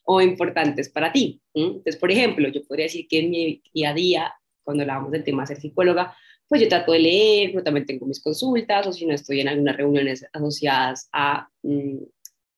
[0.05, 1.41] o importantes para ti.
[1.55, 5.25] Entonces, por ejemplo, yo podría decir que en mi día a día, cuando hablábamos del
[5.25, 6.17] tema de ser psicóloga,
[6.49, 9.49] pues yo trato de leer, pero también tengo mis consultas, o si no estoy en
[9.49, 11.99] algunas reuniones asociadas a mm,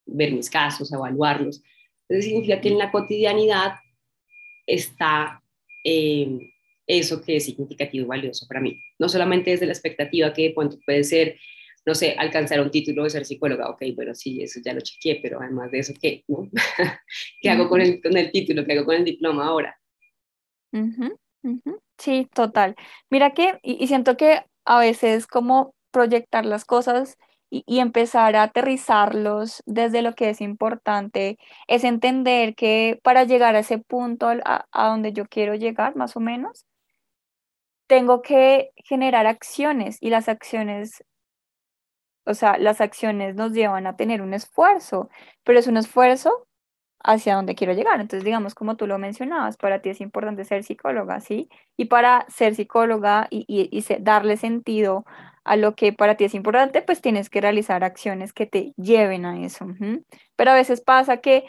[0.07, 1.63] ver mis casos, evaluarlos.
[2.09, 3.75] Entonces significa que en la cotidianidad
[4.67, 5.43] está
[5.85, 6.39] eh,
[6.87, 8.81] eso que es significativo y valioso para mí.
[8.99, 11.39] No solamente desde la expectativa que puede ser,
[11.85, 13.69] no sé, alcanzar un título de ser psicóloga.
[13.69, 16.25] Ok, bueno, sí, eso ya lo chequeé, pero además de eso, ¿qué?
[16.29, 16.49] ¿no?
[17.43, 18.65] ¿Qué hago con el, con el título?
[18.65, 19.79] ¿Qué hago con el diploma ahora?
[21.99, 22.75] Sí, total.
[23.11, 27.19] Mira que, y, y siento que a veces como proyectar las cosas
[27.51, 33.61] y, empezar a aterrizarlos desde lo que es importante, es entender que para llegar a
[33.61, 36.67] ese punto a, donde yo quiero llegar, más o menos,
[37.87, 41.05] tengo que generar acciones y las acciones,
[42.25, 45.09] o sea, las acciones nos llevan a tener un esfuerzo,
[45.45, 46.47] pero es un esfuerzo
[47.03, 48.01] hacia donde quiero llegar.
[48.01, 51.49] Entonces, digamos, como tú lo mencionabas, para ti es importante ser psicóloga, ¿sí?
[51.77, 55.05] Y para ser psicóloga y, y darle sentido
[55.49, 59.25] a lo que para ti es importante, pues tienes que realizar acciones que te lleven
[59.25, 59.67] a eso.
[60.37, 61.45] Pero a veces pasa que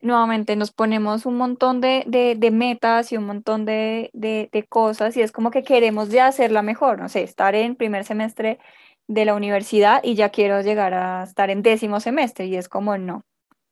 [0.00, 2.04] nuevamente nos ponemos un montón de,
[2.52, 4.10] metas y un montón de,
[4.68, 8.58] cosas y es como que queremos ya hacerla mejor, no sé, estar en primer semestre
[9.06, 12.98] de la universidad y ya quiero llegar a estar en décimo semestre y es como
[12.98, 13.24] no,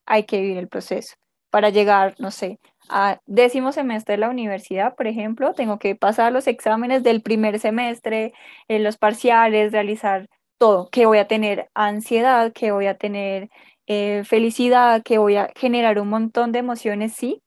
[0.07, 1.15] hay que vivir el proceso
[1.51, 2.59] para llegar, no sé,
[2.89, 7.59] a décimo semestre de la universidad, por ejemplo, tengo que pasar los exámenes del primer
[7.59, 8.33] semestre,
[8.69, 13.49] en los parciales, realizar todo, que voy a tener ansiedad, que voy a tener
[13.87, 17.43] eh, felicidad, que voy a generar un montón de emociones, sí,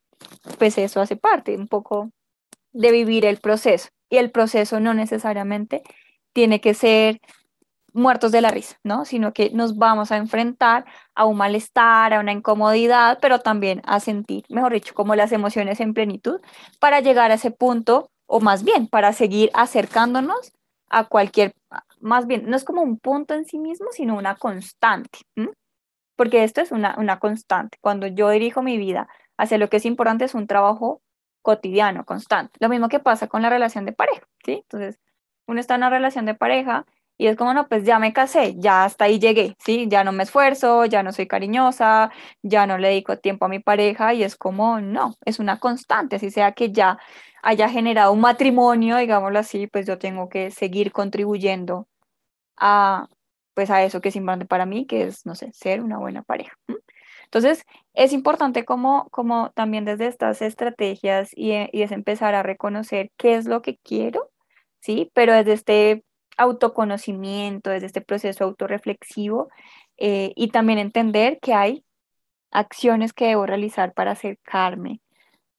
[0.57, 2.11] pues eso hace parte un poco
[2.71, 3.89] de vivir el proceso.
[4.09, 5.83] Y el proceso no necesariamente
[6.33, 7.19] tiene que ser
[7.93, 9.05] muertos de la risa, ¿no?
[9.05, 13.99] Sino que nos vamos a enfrentar a un malestar, a una incomodidad, pero también a
[13.99, 16.41] sentir, mejor dicho, como las emociones en plenitud
[16.79, 20.53] para llegar a ese punto, o más bien, para seguir acercándonos
[20.89, 21.53] a cualquier,
[21.99, 25.19] más bien, no es como un punto en sí mismo, sino una constante,
[26.15, 27.77] porque esto es una, una constante.
[27.81, 31.01] Cuando yo dirijo mi vida hacia lo que es importante, es un trabajo
[31.41, 32.57] cotidiano, constante.
[32.59, 34.63] Lo mismo que pasa con la relación de pareja, ¿sí?
[34.63, 34.99] Entonces,
[35.47, 36.85] uno está en una relación de pareja
[37.21, 39.85] y es como, no, pues ya me casé, ya hasta ahí llegué, ¿sí?
[39.87, 42.09] Ya no me esfuerzo, ya no soy cariñosa,
[42.41, 46.15] ya no le dedico tiempo a mi pareja y es como, no, es una constante,
[46.15, 46.97] así sea que ya
[47.43, 51.87] haya generado un matrimonio, digámoslo así, pues yo tengo que seguir contribuyendo
[52.57, 53.07] a,
[53.53, 56.23] pues a eso que es importante para mí, que es, no sé, ser una buena
[56.23, 56.53] pareja.
[57.25, 63.11] Entonces, es importante como, como también desde estas estrategias y, y es empezar a reconocer
[63.17, 64.31] qué es lo que quiero,
[64.81, 65.11] ¿sí?
[65.13, 66.03] Pero desde este
[66.37, 69.49] autoconocimiento, desde este proceso autorreflexivo
[69.97, 71.83] eh, y también entender que hay
[72.51, 75.01] acciones que debo realizar para acercarme.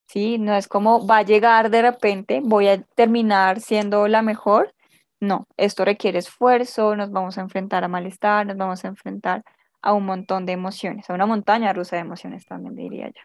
[0.07, 0.39] ¿sí?
[0.39, 4.75] No es como va a llegar de repente, voy a terminar siendo la mejor.
[5.21, 9.43] No, esto requiere esfuerzo, nos vamos a enfrentar a malestar, nos vamos a enfrentar
[9.81, 13.23] a un montón de emociones, a una montaña rusa de emociones también diría yo.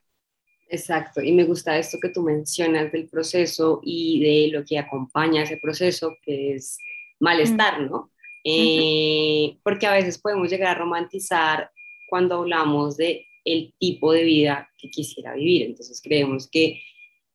[0.70, 5.44] Exacto, y me gusta esto que tú mencionas del proceso y de lo que acompaña
[5.44, 6.78] ese proceso, que es
[7.20, 8.12] malestar, ¿no?
[8.44, 11.70] Eh, porque a veces podemos llegar a romantizar
[12.10, 15.64] cuando hablamos de el tipo de vida que quisiera vivir.
[15.64, 16.82] Entonces creemos que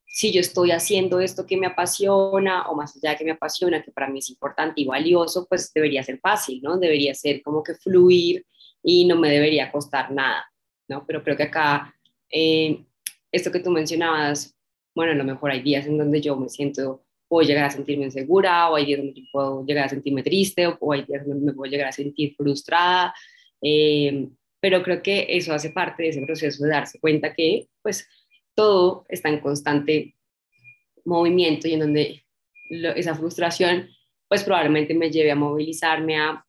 [0.06, 3.82] si yo estoy haciendo esto que me apasiona o más allá de que me apasiona,
[3.82, 6.78] que para mí es importante y valioso, pues debería ser fácil, ¿no?
[6.78, 8.44] Debería ser como que fluir
[8.82, 10.44] y no me debería costar nada,
[10.88, 11.06] ¿no?
[11.06, 11.94] Pero creo que acá
[12.30, 12.84] eh,
[13.30, 14.54] esto que tú mencionabas,
[14.94, 18.04] bueno, a lo mejor hay días en donde yo me siento, puedo llegar a sentirme
[18.04, 21.54] insegura, o hay días donde puedo llegar a sentirme triste, o hay días donde me
[21.54, 23.14] puedo llegar a sentir frustrada,
[23.62, 24.28] eh,
[24.60, 28.06] pero creo que eso hace parte de ese proceso de darse cuenta que, pues,
[28.54, 30.14] todo está en constante
[31.06, 32.22] movimiento y en donde
[32.96, 33.88] esa frustración,
[34.28, 36.44] pues probablemente me lleve a movilizarme, a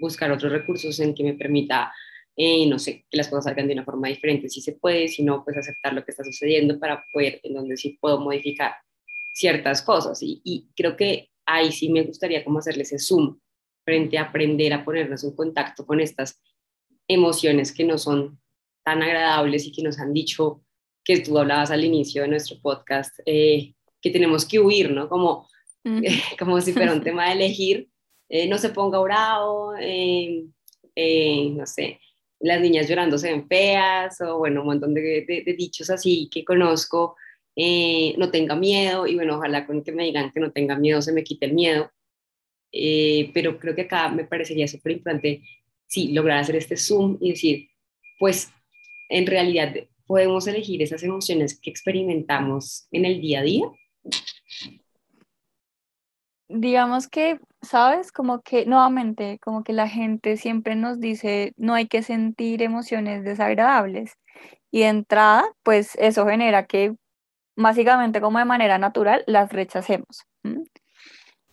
[0.00, 1.90] buscar otros recursos en que me permita
[2.36, 5.22] eh, no sé, que las cosas salgan de una forma diferente, si se puede, si
[5.22, 8.74] no, pues aceptar lo que está sucediendo para poder, en donde sí puedo modificar
[9.36, 10.22] ciertas cosas.
[10.22, 13.38] Y, y creo que ahí sí me gustaría como hacerle ese zoom
[13.84, 16.42] frente a aprender a ponernos en contacto con estas
[17.06, 18.40] emociones que no son
[18.82, 20.62] tan agradables y que nos han dicho
[21.04, 25.08] que tú hablabas al inicio de nuestro podcast, eh, que tenemos que huir, ¿no?
[25.08, 25.48] Como,
[26.38, 27.88] como si fuera un tema de elegir,
[28.28, 32.00] eh, no se ponga bravo, no sé,
[32.40, 37.16] las niñas llorando se ven feas, o bueno, un montón de, dichos así que conozco,
[37.56, 41.02] eh, no tenga miedo, y bueno, ojalá con que me digan que no tenga miedo
[41.02, 41.90] se me quite el miedo,
[42.72, 45.42] eh, pero creo que acá me parecería súper importante,
[45.86, 47.68] sí, lograr hacer este zoom y decir,
[48.18, 48.50] pues
[49.08, 49.74] en realidad
[50.06, 53.66] podemos elegir esas emociones que experimentamos en el día a día.
[56.48, 58.12] Digamos que ¿sabes?
[58.12, 63.24] Como que nuevamente, como que la gente siempre nos dice, no hay que sentir emociones
[63.24, 64.14] desagradables.
[64.70, 66.94] Y de entrada, pues eso genera que
[67.56, 70.24] básicamente como de manera natural las rechacemos.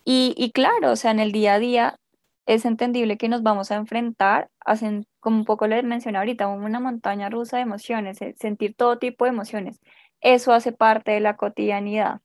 [0.04, 1.98] Y, claro, o sea, en el día a día
[2.46, 4.76] es entendible que nos vamos a enfrentar, a
[5.18, 9.24] como un poco les mencioné ahorita, una montaña rusa de emociones, eh, sentir todo tipo
[9.24, 9.80] de emociones.
[10.20, 12.20] Eso hace parte de la cotidianidad.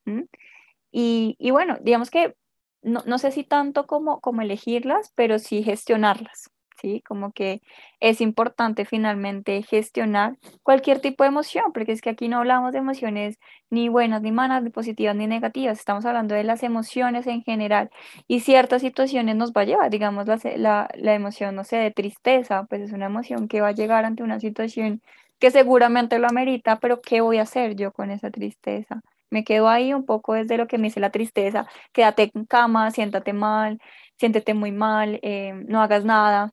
[0.92, 2.36] Y, y bueno, digamos que
[2.82, 6.52] no, no sé si tanto como, como elegirlas, pero sí gestionarlas.
[6.82, 7.02] ¿Sí?
[7.08, 7.62] Como que
[8.00, 12.80] es importante finalmente gestionar cualquier tipo de emoción, porque es que aquí no hablamos de
[12.80, 13.38] emociones
[13.70, 17.90] ni buenas, ni malas, ni positivas, ni negativas, estamos hablando de las emociones en general
[18.28, 21.92] y ciertas situaciones nos va a llevar, digamos, la, la, la emoción, no sé, de
[21.92, 25.02] tristeza, pues es una emoción que va a llegar ante una situación
[25.40, 29.02] que seguramente lo amerita, pero ¿qué voy a hacer yo con esa tristeza?
[29.32, 32.92] Me quedo ahí un poco desde lo que me dice la tristeza, quédate en cama,
[32.92, 33.80] siéntate mal,
[34.20, 36.52] siéntete muy mal, eh, no hagas nada,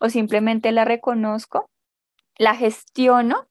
[0.00, 1.68] o simplemente la reconozco,
[2.38, 3.46] la gestiono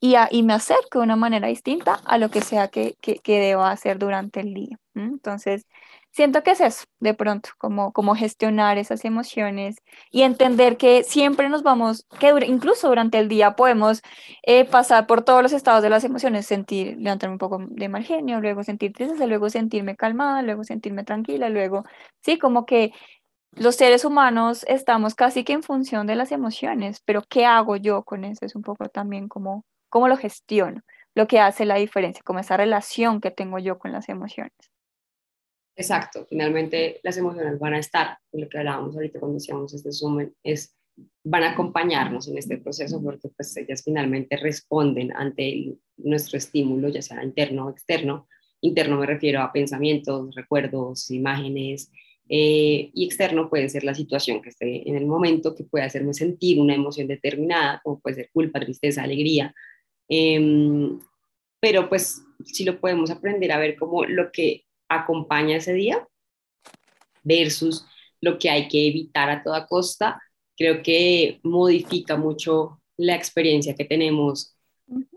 [0.00, 3.40] y, y, me acerco de una manera distinta a lo que sea que, que, que
[3.40, 4.78] deba hacer durante el día.
[4.94, 5.66] Entonces,
[6.14, 9.76] siento que es eso, de pronto, como, como gestionar esas emociones
[10.12, 14.00] y entender que siempre nos vamos, que incluso durante el día podemos
[14.44, 18.04] eh, pasar por todos los estados de las emociones, sentir, levantarme un poco de mal
[18.04, 21.84] genio, luego sentir tristeza, luego sentirme calmada, luego sentirme tranquila, luego,
[22.22, 22.92] sí, como que
[23.52, 28.04] los seres humanos estamos casi que en función de las emociones, pero ¿qué hago yo
[28.04, 28.46] con eso?
[28.46, 30.82] Es un poco también como, cómo lo gestiono,
[31.14, 34.73] lo que hace la diferencia, como esa relación que tengo yo con las emociones.
[35.76, 40.30] Exacto, finalmente las emociones van a estar, lo que hablábamos ahorita cuando hacíamos este Zoom,
[40.44, 40.76] es,
[41.24, 47.02] van a acompañarnos en este proceso porque pues ellas finalmente responden ante nuestro estímulo, ya
[47.02, 48.28] sea interno o externo.
[48.60, 51.90] Interno me refiero a pensamientos, recuerdos, imágenes,
[52.28, 56.14] eh, y externo puede ser la situación que esté en el momento, que puede hacerme
[56.14, 59.54] sentir una emoción determinada, como puede ser culpa, tristeza, alegría.
[60.08, 60.98] Em,
[61.60, 66.06] pero pues si lo podemos aprender a ver como lo que acompaña ese día
[67.22, 67.86] versus
[68.20, 70.20] lo que hay que evitar a toda costa,
[70.56, 74.56] creo que modifica mucho la experiencia que tenemos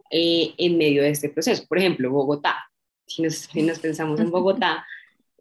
[0.09, 1.65] eh, en medio de este proceso.
[1.67, 2.55] Por ejemplo, Bogotá.
[3.05, 4.85] Si nos, pensamos en Bogotá,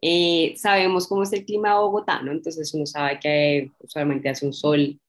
[0.01, 2.31] eh, sabemos cómo es el clima de Bogotá, ¿no?
[2.31, 5.01] Entonces uno sabe que usualmente hace un sol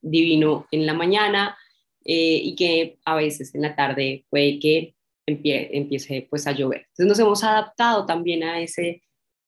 [0.00, 1.56] divino en la mañana
[2.04, 4.94] eh, y que a veces en la tarde puede que
[5.28, 6.86] empiece pues a llover.
[6.88, 9.02] Entonces nos hemos adaptado también a, ese,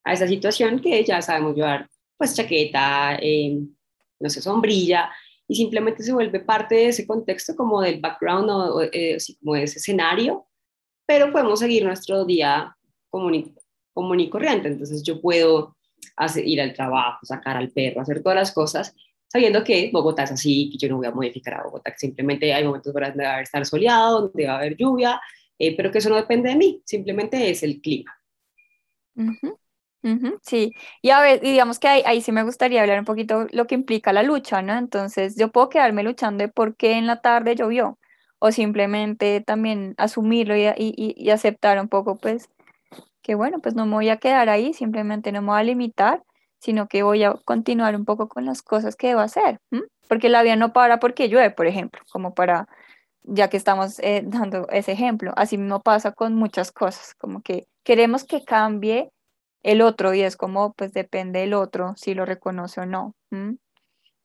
[0.04, 3.58] a esa situación que ya sabemos llevar pues chaqueta, eh,
[4.20, 5.10] no sé, sombrilla,
[5.48, 9.64] y simplemente se vuelve parte de ese contexto como del background o, eh, como de
[9.64, 10.46] ese escenario,
[11.06, 12.76] pero podemos seguir nuestro día
[13.08, 13.52] común
[13.92, 14.68] común y corriente.
[14.68, 15.76] Entonces yo puedo
[16.16, 18.94] hacer, ir al trabajo, sacar al perro, hacer todas las cosas,
[19.26, 22.52] sabiendo que Bogotá es así, que yo no voy a modificar a Bogotá, que simplemente
[22.52, 25.20] hay momentos donde va a estar soleado, donde va a haber lluvia,
[25.60, 28.12] eh, pero que eso no depende de mí, simplemente es el clima.
[30.42, 33.66] sí, y a ver, digamos que ahí, ahí, sí me gustaría hablar un poquito lo
[33.66, 34.76] que implica la lucha, ¿no?
[34.78, 37.98] Entonces, yo puedo quedarme luchando de por qué en la tarde llovió,
[38.38, 42.48] o simplemente también asumirlo y, y, y aceptar un poco, pues,
[43.22, 46.22] que bueno, pues no me voy a quedar ahí, simplemente no me voy a limitar,
[46.58, 49.60] sino que voy a continuar un poco con las cosas que debo hacer,
[50.08, 52.66] porque la vida no para porque llueve, por ejemplo, como para
[53.22, 55.32] ya que estamos eh, dando ese ejemplo.
[55.36, 59.10] Así mismo pasa con muchas cosas, como que queremos que cambie
[59.62, 63.14] el otro y es como, pues depende del otro si lo reconoce o no.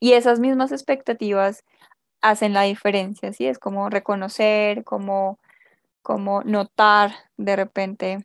[0.00, 1.64] Y esas mismas expectativas
[2.22, 3.46] hacen la diferencia, ¿sí?
[3.46, 5.38] Es como reconocer, como,
[6.02, 8.24] como notar de repente.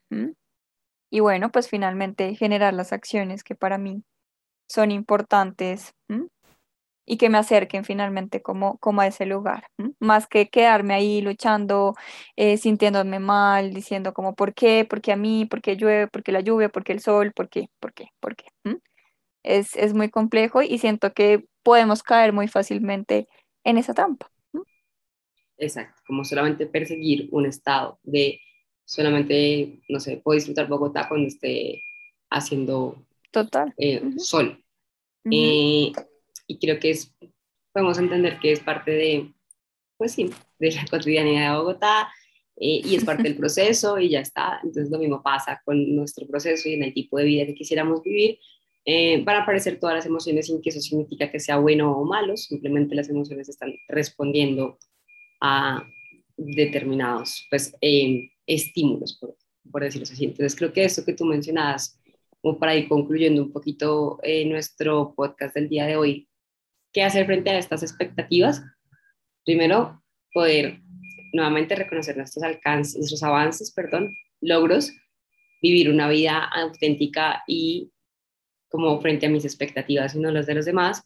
[1.10, 4.04] Y bueno, pues finalmente generar las acciones que para mí
[4.68, 5.94] son importantes
[7.06, 9.68] y que me acerquen finalmente como, como a ese lugar,
[10.00, 11.96] más que quedarme ahí luchando,
[12.36, 14.86] eh, sintiéndome mal, diciendo como, ¿por qué?
[14.86, 15.46] ¿Por qué a mí?
[15.46, 16.08] ¿Por qué llueve?
[16.08, 16.70] ¿Por qué la lluvia?
[16.70, 17.32] ¿Por qué el sol?
[17.34, 17.70] ¿Por qué?
[17.80, 18.10] ¿Por qué?
[18.20, 18.46] ¿Por qué?
[19.44, 23.28] Es, es muy complejo y siento que podemos caer muy fácilmente
[23.64, 24.32] en esa trampa.
[25.58, 28.40] Exacto, como solamente perseguir un estado de
[28.84, 31.82] solamente, no sé, puedo disfrutar Bogotá cuando esté
[32.30, 33.74] haciendo Total.
[33.78, 34.64] Eh, sol.
[35.26, 35.92] Eh,
[36.52, 37.16] y creo que es,
[37.74, 39.34] podemos entender que es parte de,
[39.98, 40.30] pues sí,
[40.60, 42.12] de la cotidianidad de Bogotá
[42.58, 44.60] eh, y es parte del proceso y ya está.
[44.64, 48.04] Entonces lo mismo pasa con nuestro proceso y en el tipo de vida que quisiéramos
[48.04, 48.38] vivir.
[49.26, 52.36] van a aparecer todas las emociones sin que eso significa que sea bueno o malo,
[52.36, 54.78] simplemente las emociones están respondiendo
[55.40, 55.88] a
[56.36, 57.74] determinados pues,
[58.46, 59.38] estímulos, por,
[59.72, 60.26] por decirlo así.
[60.26, 61.98] Entonces creo que esto que tú mencionabas
[62.42, 66.28] como para ir concluyendo un poquito eh, nuestro podcast del día de hoy,
[66.94, 68.64] ¿qué hacer frente a estas expectativas?
[69.46, 70.02] Primero,
[70.34, 70.80] poder
[71.34, 74.92] nuevamente reconocer nuestros alcances, nuestros avances, perdón, logros,
[75.62, 77.92] vivir una vida auténtica y
[78.70, 81.04] como frente a mis expectativas y no las de los demás,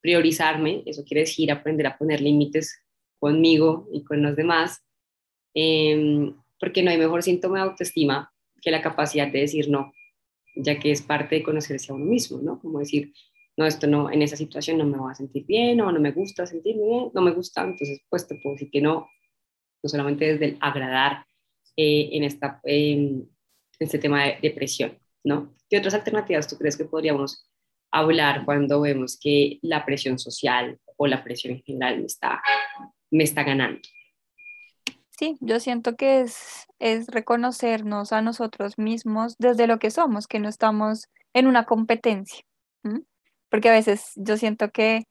[0.00, 2.80] priorizarme, eso quiere decir aprender a poner límites
[3.18, 4.84] conmigo y con los demás,
[5.54, 9.92] eh, porque no hay mejor síntoma de autoestima que la capacidad de decir no
[10.58, 12.58] ya que es parte de conocerse a uno mismo, ¿no?
[12.58, 13.12] Como decir,
[13.58, 16.12] no, esto no, en esa situación no me voy a sentir bien o no me
[16.12, 19.08] gusta sentirme bien, no me gusta, entonces pues te puedo decir que no,
[19.82, 21.26] no solamente desde el agradar
[21.76, 23.28] eh, en, esta, en
[23.80, 25.56] este tema de depresión, ¿no?
[25.68, 27.50] ¿Qué otras alternativas tú crees que podríamos
[27.90, 32.40] hablar cuando vemos que la presión social o la presión en general me está,
[33.10, 33.80] me está ganando?
[35.10, 40.38] Sí, yo siento que es, es reconocernos a nosotros mismos desde lo que somos, que
[40.38, 42.44] no estamos en una competencia.
[43.50, 45.04] Porque a veces yo siento que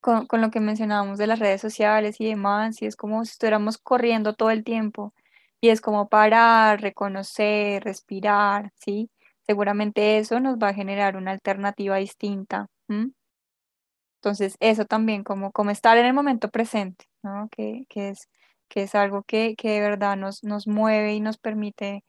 [0.00, 3.32] con, con, lo que mencionábamos de las redes sociales y demás, y es como si
[3.32, 5.14] estuviéramos corriendo todo el tiempo,
[5.60, 9.10] y es como parar, reconocer, respirar, ¿sí?
[9.46, 12.68] Seguramente eso nos va a generar una alternativa distinta.
[14.22, 17.48] Entonces, eso también, como, como estar en el momento presente, ¿no?
[17.50, 18.28] Que, que es
[18.68, 22.04] que es algo que, de verdad nos, nos mueve y nos permite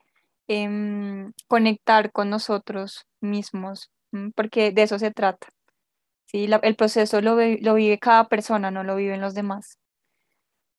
[0.47, 3.91] em, conectar con nosotros mismos,
[4.35, 5.47] porque de eso se trata.
[6.43, 9.79] El proceso lo, vive cada persona, no lo viven los demás.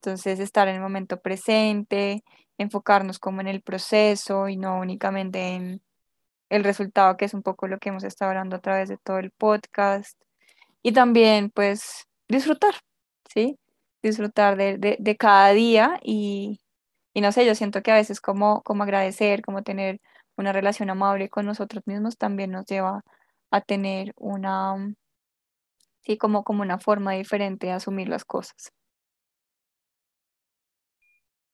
[0.03, 2.23] Entonces, estar en el momento presente,
[2.59, 5.83] enfocarnos como en el proceso y no únicamente en
[6.51, 9.19] el resultado, que es un poco lo que hemos estado hablando a través de todo
[9.19, 10.19] el podcast.
[10.83, 12.75] Y también, pues, disfrutar,
[13.29, 13.59] ¿sí?
[14.07, 16.61] disfrutar de, cada día y,
[17.15, 20.01] no sé, yo siento que a veces como, como agradecer, como tener
[20.37, 23.03] una relación amable con nosotros mismos también nos lleva
[23.51, 24.77] a tener una,
[26.07, 28.73] sí, como, como una forma diferente de asumir las cosas.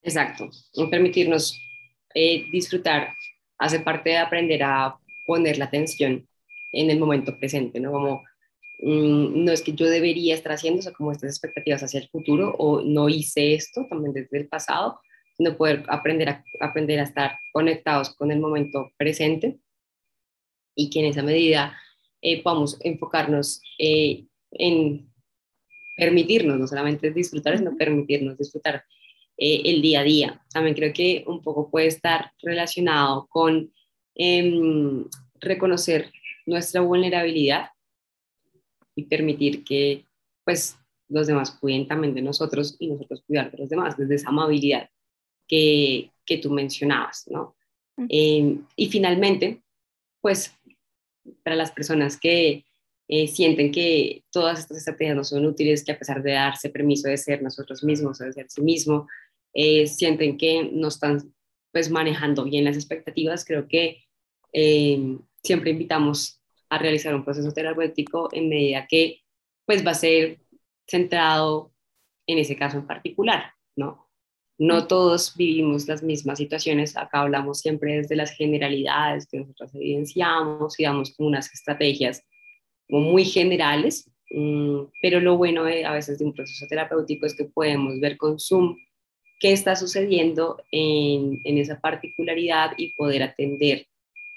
[0.02, 0.50] Exacto,
[0.90, 1.56] permitirnos
[2.14, 3.14] eh, disfrutar
[3.58, 6.28] hace parte de aprender a poner la atención
[6.72, 7.92] en el momento presente, ¿no?
[7.92, 8.22] Como
[8.82, 12.08] Mm, no es que yo debería estar haciendo, o sea, como estas expectativas hacia el
[12.08, 15.00] futuro, o no hice esto también desde el pasado,
[15.36, 19.60] sino poder aprender a, aprender a estar conectados con el momento presente
[20.74, 21.78] y que en esa medida
[22.22, 25.10] eh, podamos enfocarnos eh, en
[25.96, 28.84] permitirnos, no solamente disfrutar, sino permitirnos disfrutar
[29.36, 30.42] eh, el día a día.
[30.52, 33.72] También creo que un poco puede estar relacionado con
[34.14, 35.04] em,
[35.40, 36.10] reconocer
[36.46, 37.70] nuestra vulnerabilidad
[38.94, 40.04] y permitir que
[40.44, 40.76] pues
[41.08, 44.88] los demás cuiden también de nosotros y nosotros cuidar de los demás, desde esa amabilidad
[45.46, 47.54] que, que tú mencionabas, ¿no?
[48.08, 49.62] Em, y finalmente,
[50.20, 50.56] pues
[51.44, 52.64] para las personas que
[53.14, 57.10] eh, sienten que todas estas estrategias no son útiles, que a pesar de darse permiso
[57.10, 59.06] de ser nosotros mismos o de ser sí mismo,
[59.52, 61.34] eh, sienten que no están
[61.72, 64.02] pues manejando bien las expectativas, creo que
[64.50, 66.40] em, siempre invitamos
[66.70, 69.20] a realizar un proceso terapéutico en medida que
[69.66, 70.40] pues va a ser
[70.86, 71.70] centrado
[72.26, 74.08] en ese caso en particular, ¿no?
[74.56, 80.80] No todos vivimos las mismas situaciones, acá hablamos siempre desde las generalidades que nosotros evidenciamos
[80.80, 82.22] y damos unas estrategias
[83.00, 88.00] muy generales, mm, pero lo bueno a veces de un proceso terapéutico es que podemos
[88.00, 88.76] ver con zoom
[89.40, 93.86] qué está sucediendo en, en esa particularidad y poder atender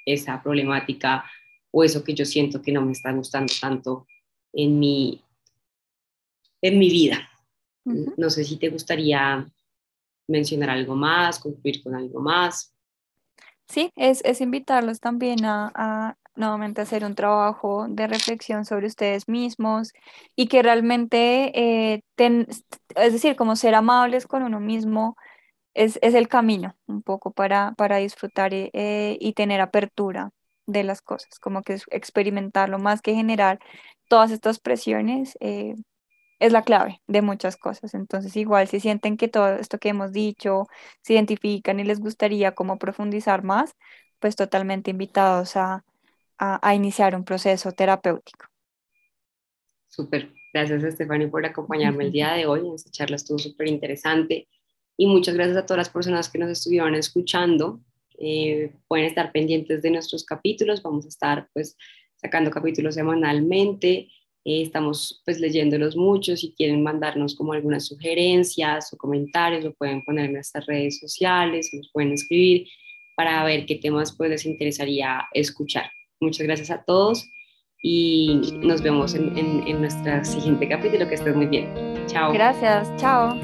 [0.05, 1.25] esa problemática
[1.71, 4.07] o eso que yo siento que no me está gustando tanto
[4.53, 5.21] en mi,
[6.61, 7.29] en mi vida.
[7.83, 9.45] No sé si te gustaría
[10.27, 12.73] mencionar algo más, concluir con algo más.
[13.67, 19.27] Sí, es, es invitarlos también a, a, nuevamente hacer un trabajo de reflexión sobre ustedes
[19.27, 19.93] mismos
[20.35, 21.51] y que realmente,
[21.93, 22.03] eh,
[22.95, 25.15] es decir, como ser amables con uno mismo
[25.73, 30.31] es, es el camino un poco para, para disfrutar eh, eh, y tener apertura
[30.67, 33.59] de las cosas, como que experimentarlo más que generar
[34.09, 35.37] todas estas presiones
[36.39, 37.93] es la clave de muchas cosas.
[37.93, 40.67] Entonces, igual si sienten que todo esto que hemos dicho
[41.01, 43.75] se identifican y les gustaría como profundizar más,
[44.19, 45.83] pues totalmente invitados a,
[46.37, 48.45] a, iniciar un proceso terapéutico.
[49.87, 50.31] Súper.
[50.53, 52.61] Gracias, Estefania, por acompañarme el día de hoy.
[52.73, 54.47] Esta charla estuvo súper interesante.
[54.97, 57.81] Y muchas gracias a todas las personas que nos estuvieron escuchando.
[58.17, 60.81] Eh, pueden estar pendientes de nuestros capítulos.
[60.81, 61.77] Vamos a estar pues
[62.15, 64.09] sacando capítulos semanalmente.
[64.45, 66.37] Eh, estamos pues leyéndolos mucho.
[66.37, 71.69] Si quieren mandarnos como algunas sugerencias o comentarios, lo pueden poner en nuestras redes sociales,
[71.73, 72.67] nos pueden escribir
[73.15, 75.89] para ver qué temas pues les interesaría escuchar.
[76.21, 77.27] Muchas gracias a todos
[77.81, 81.07] y nos vemos en, en, nuestro siguiente capítulo.
[81.07, 81.71] Que estés muy bien.
[82.07, 82.33] Chao.
[82.33, 82.91] Gracias.
[82.97, 83.37] Chao.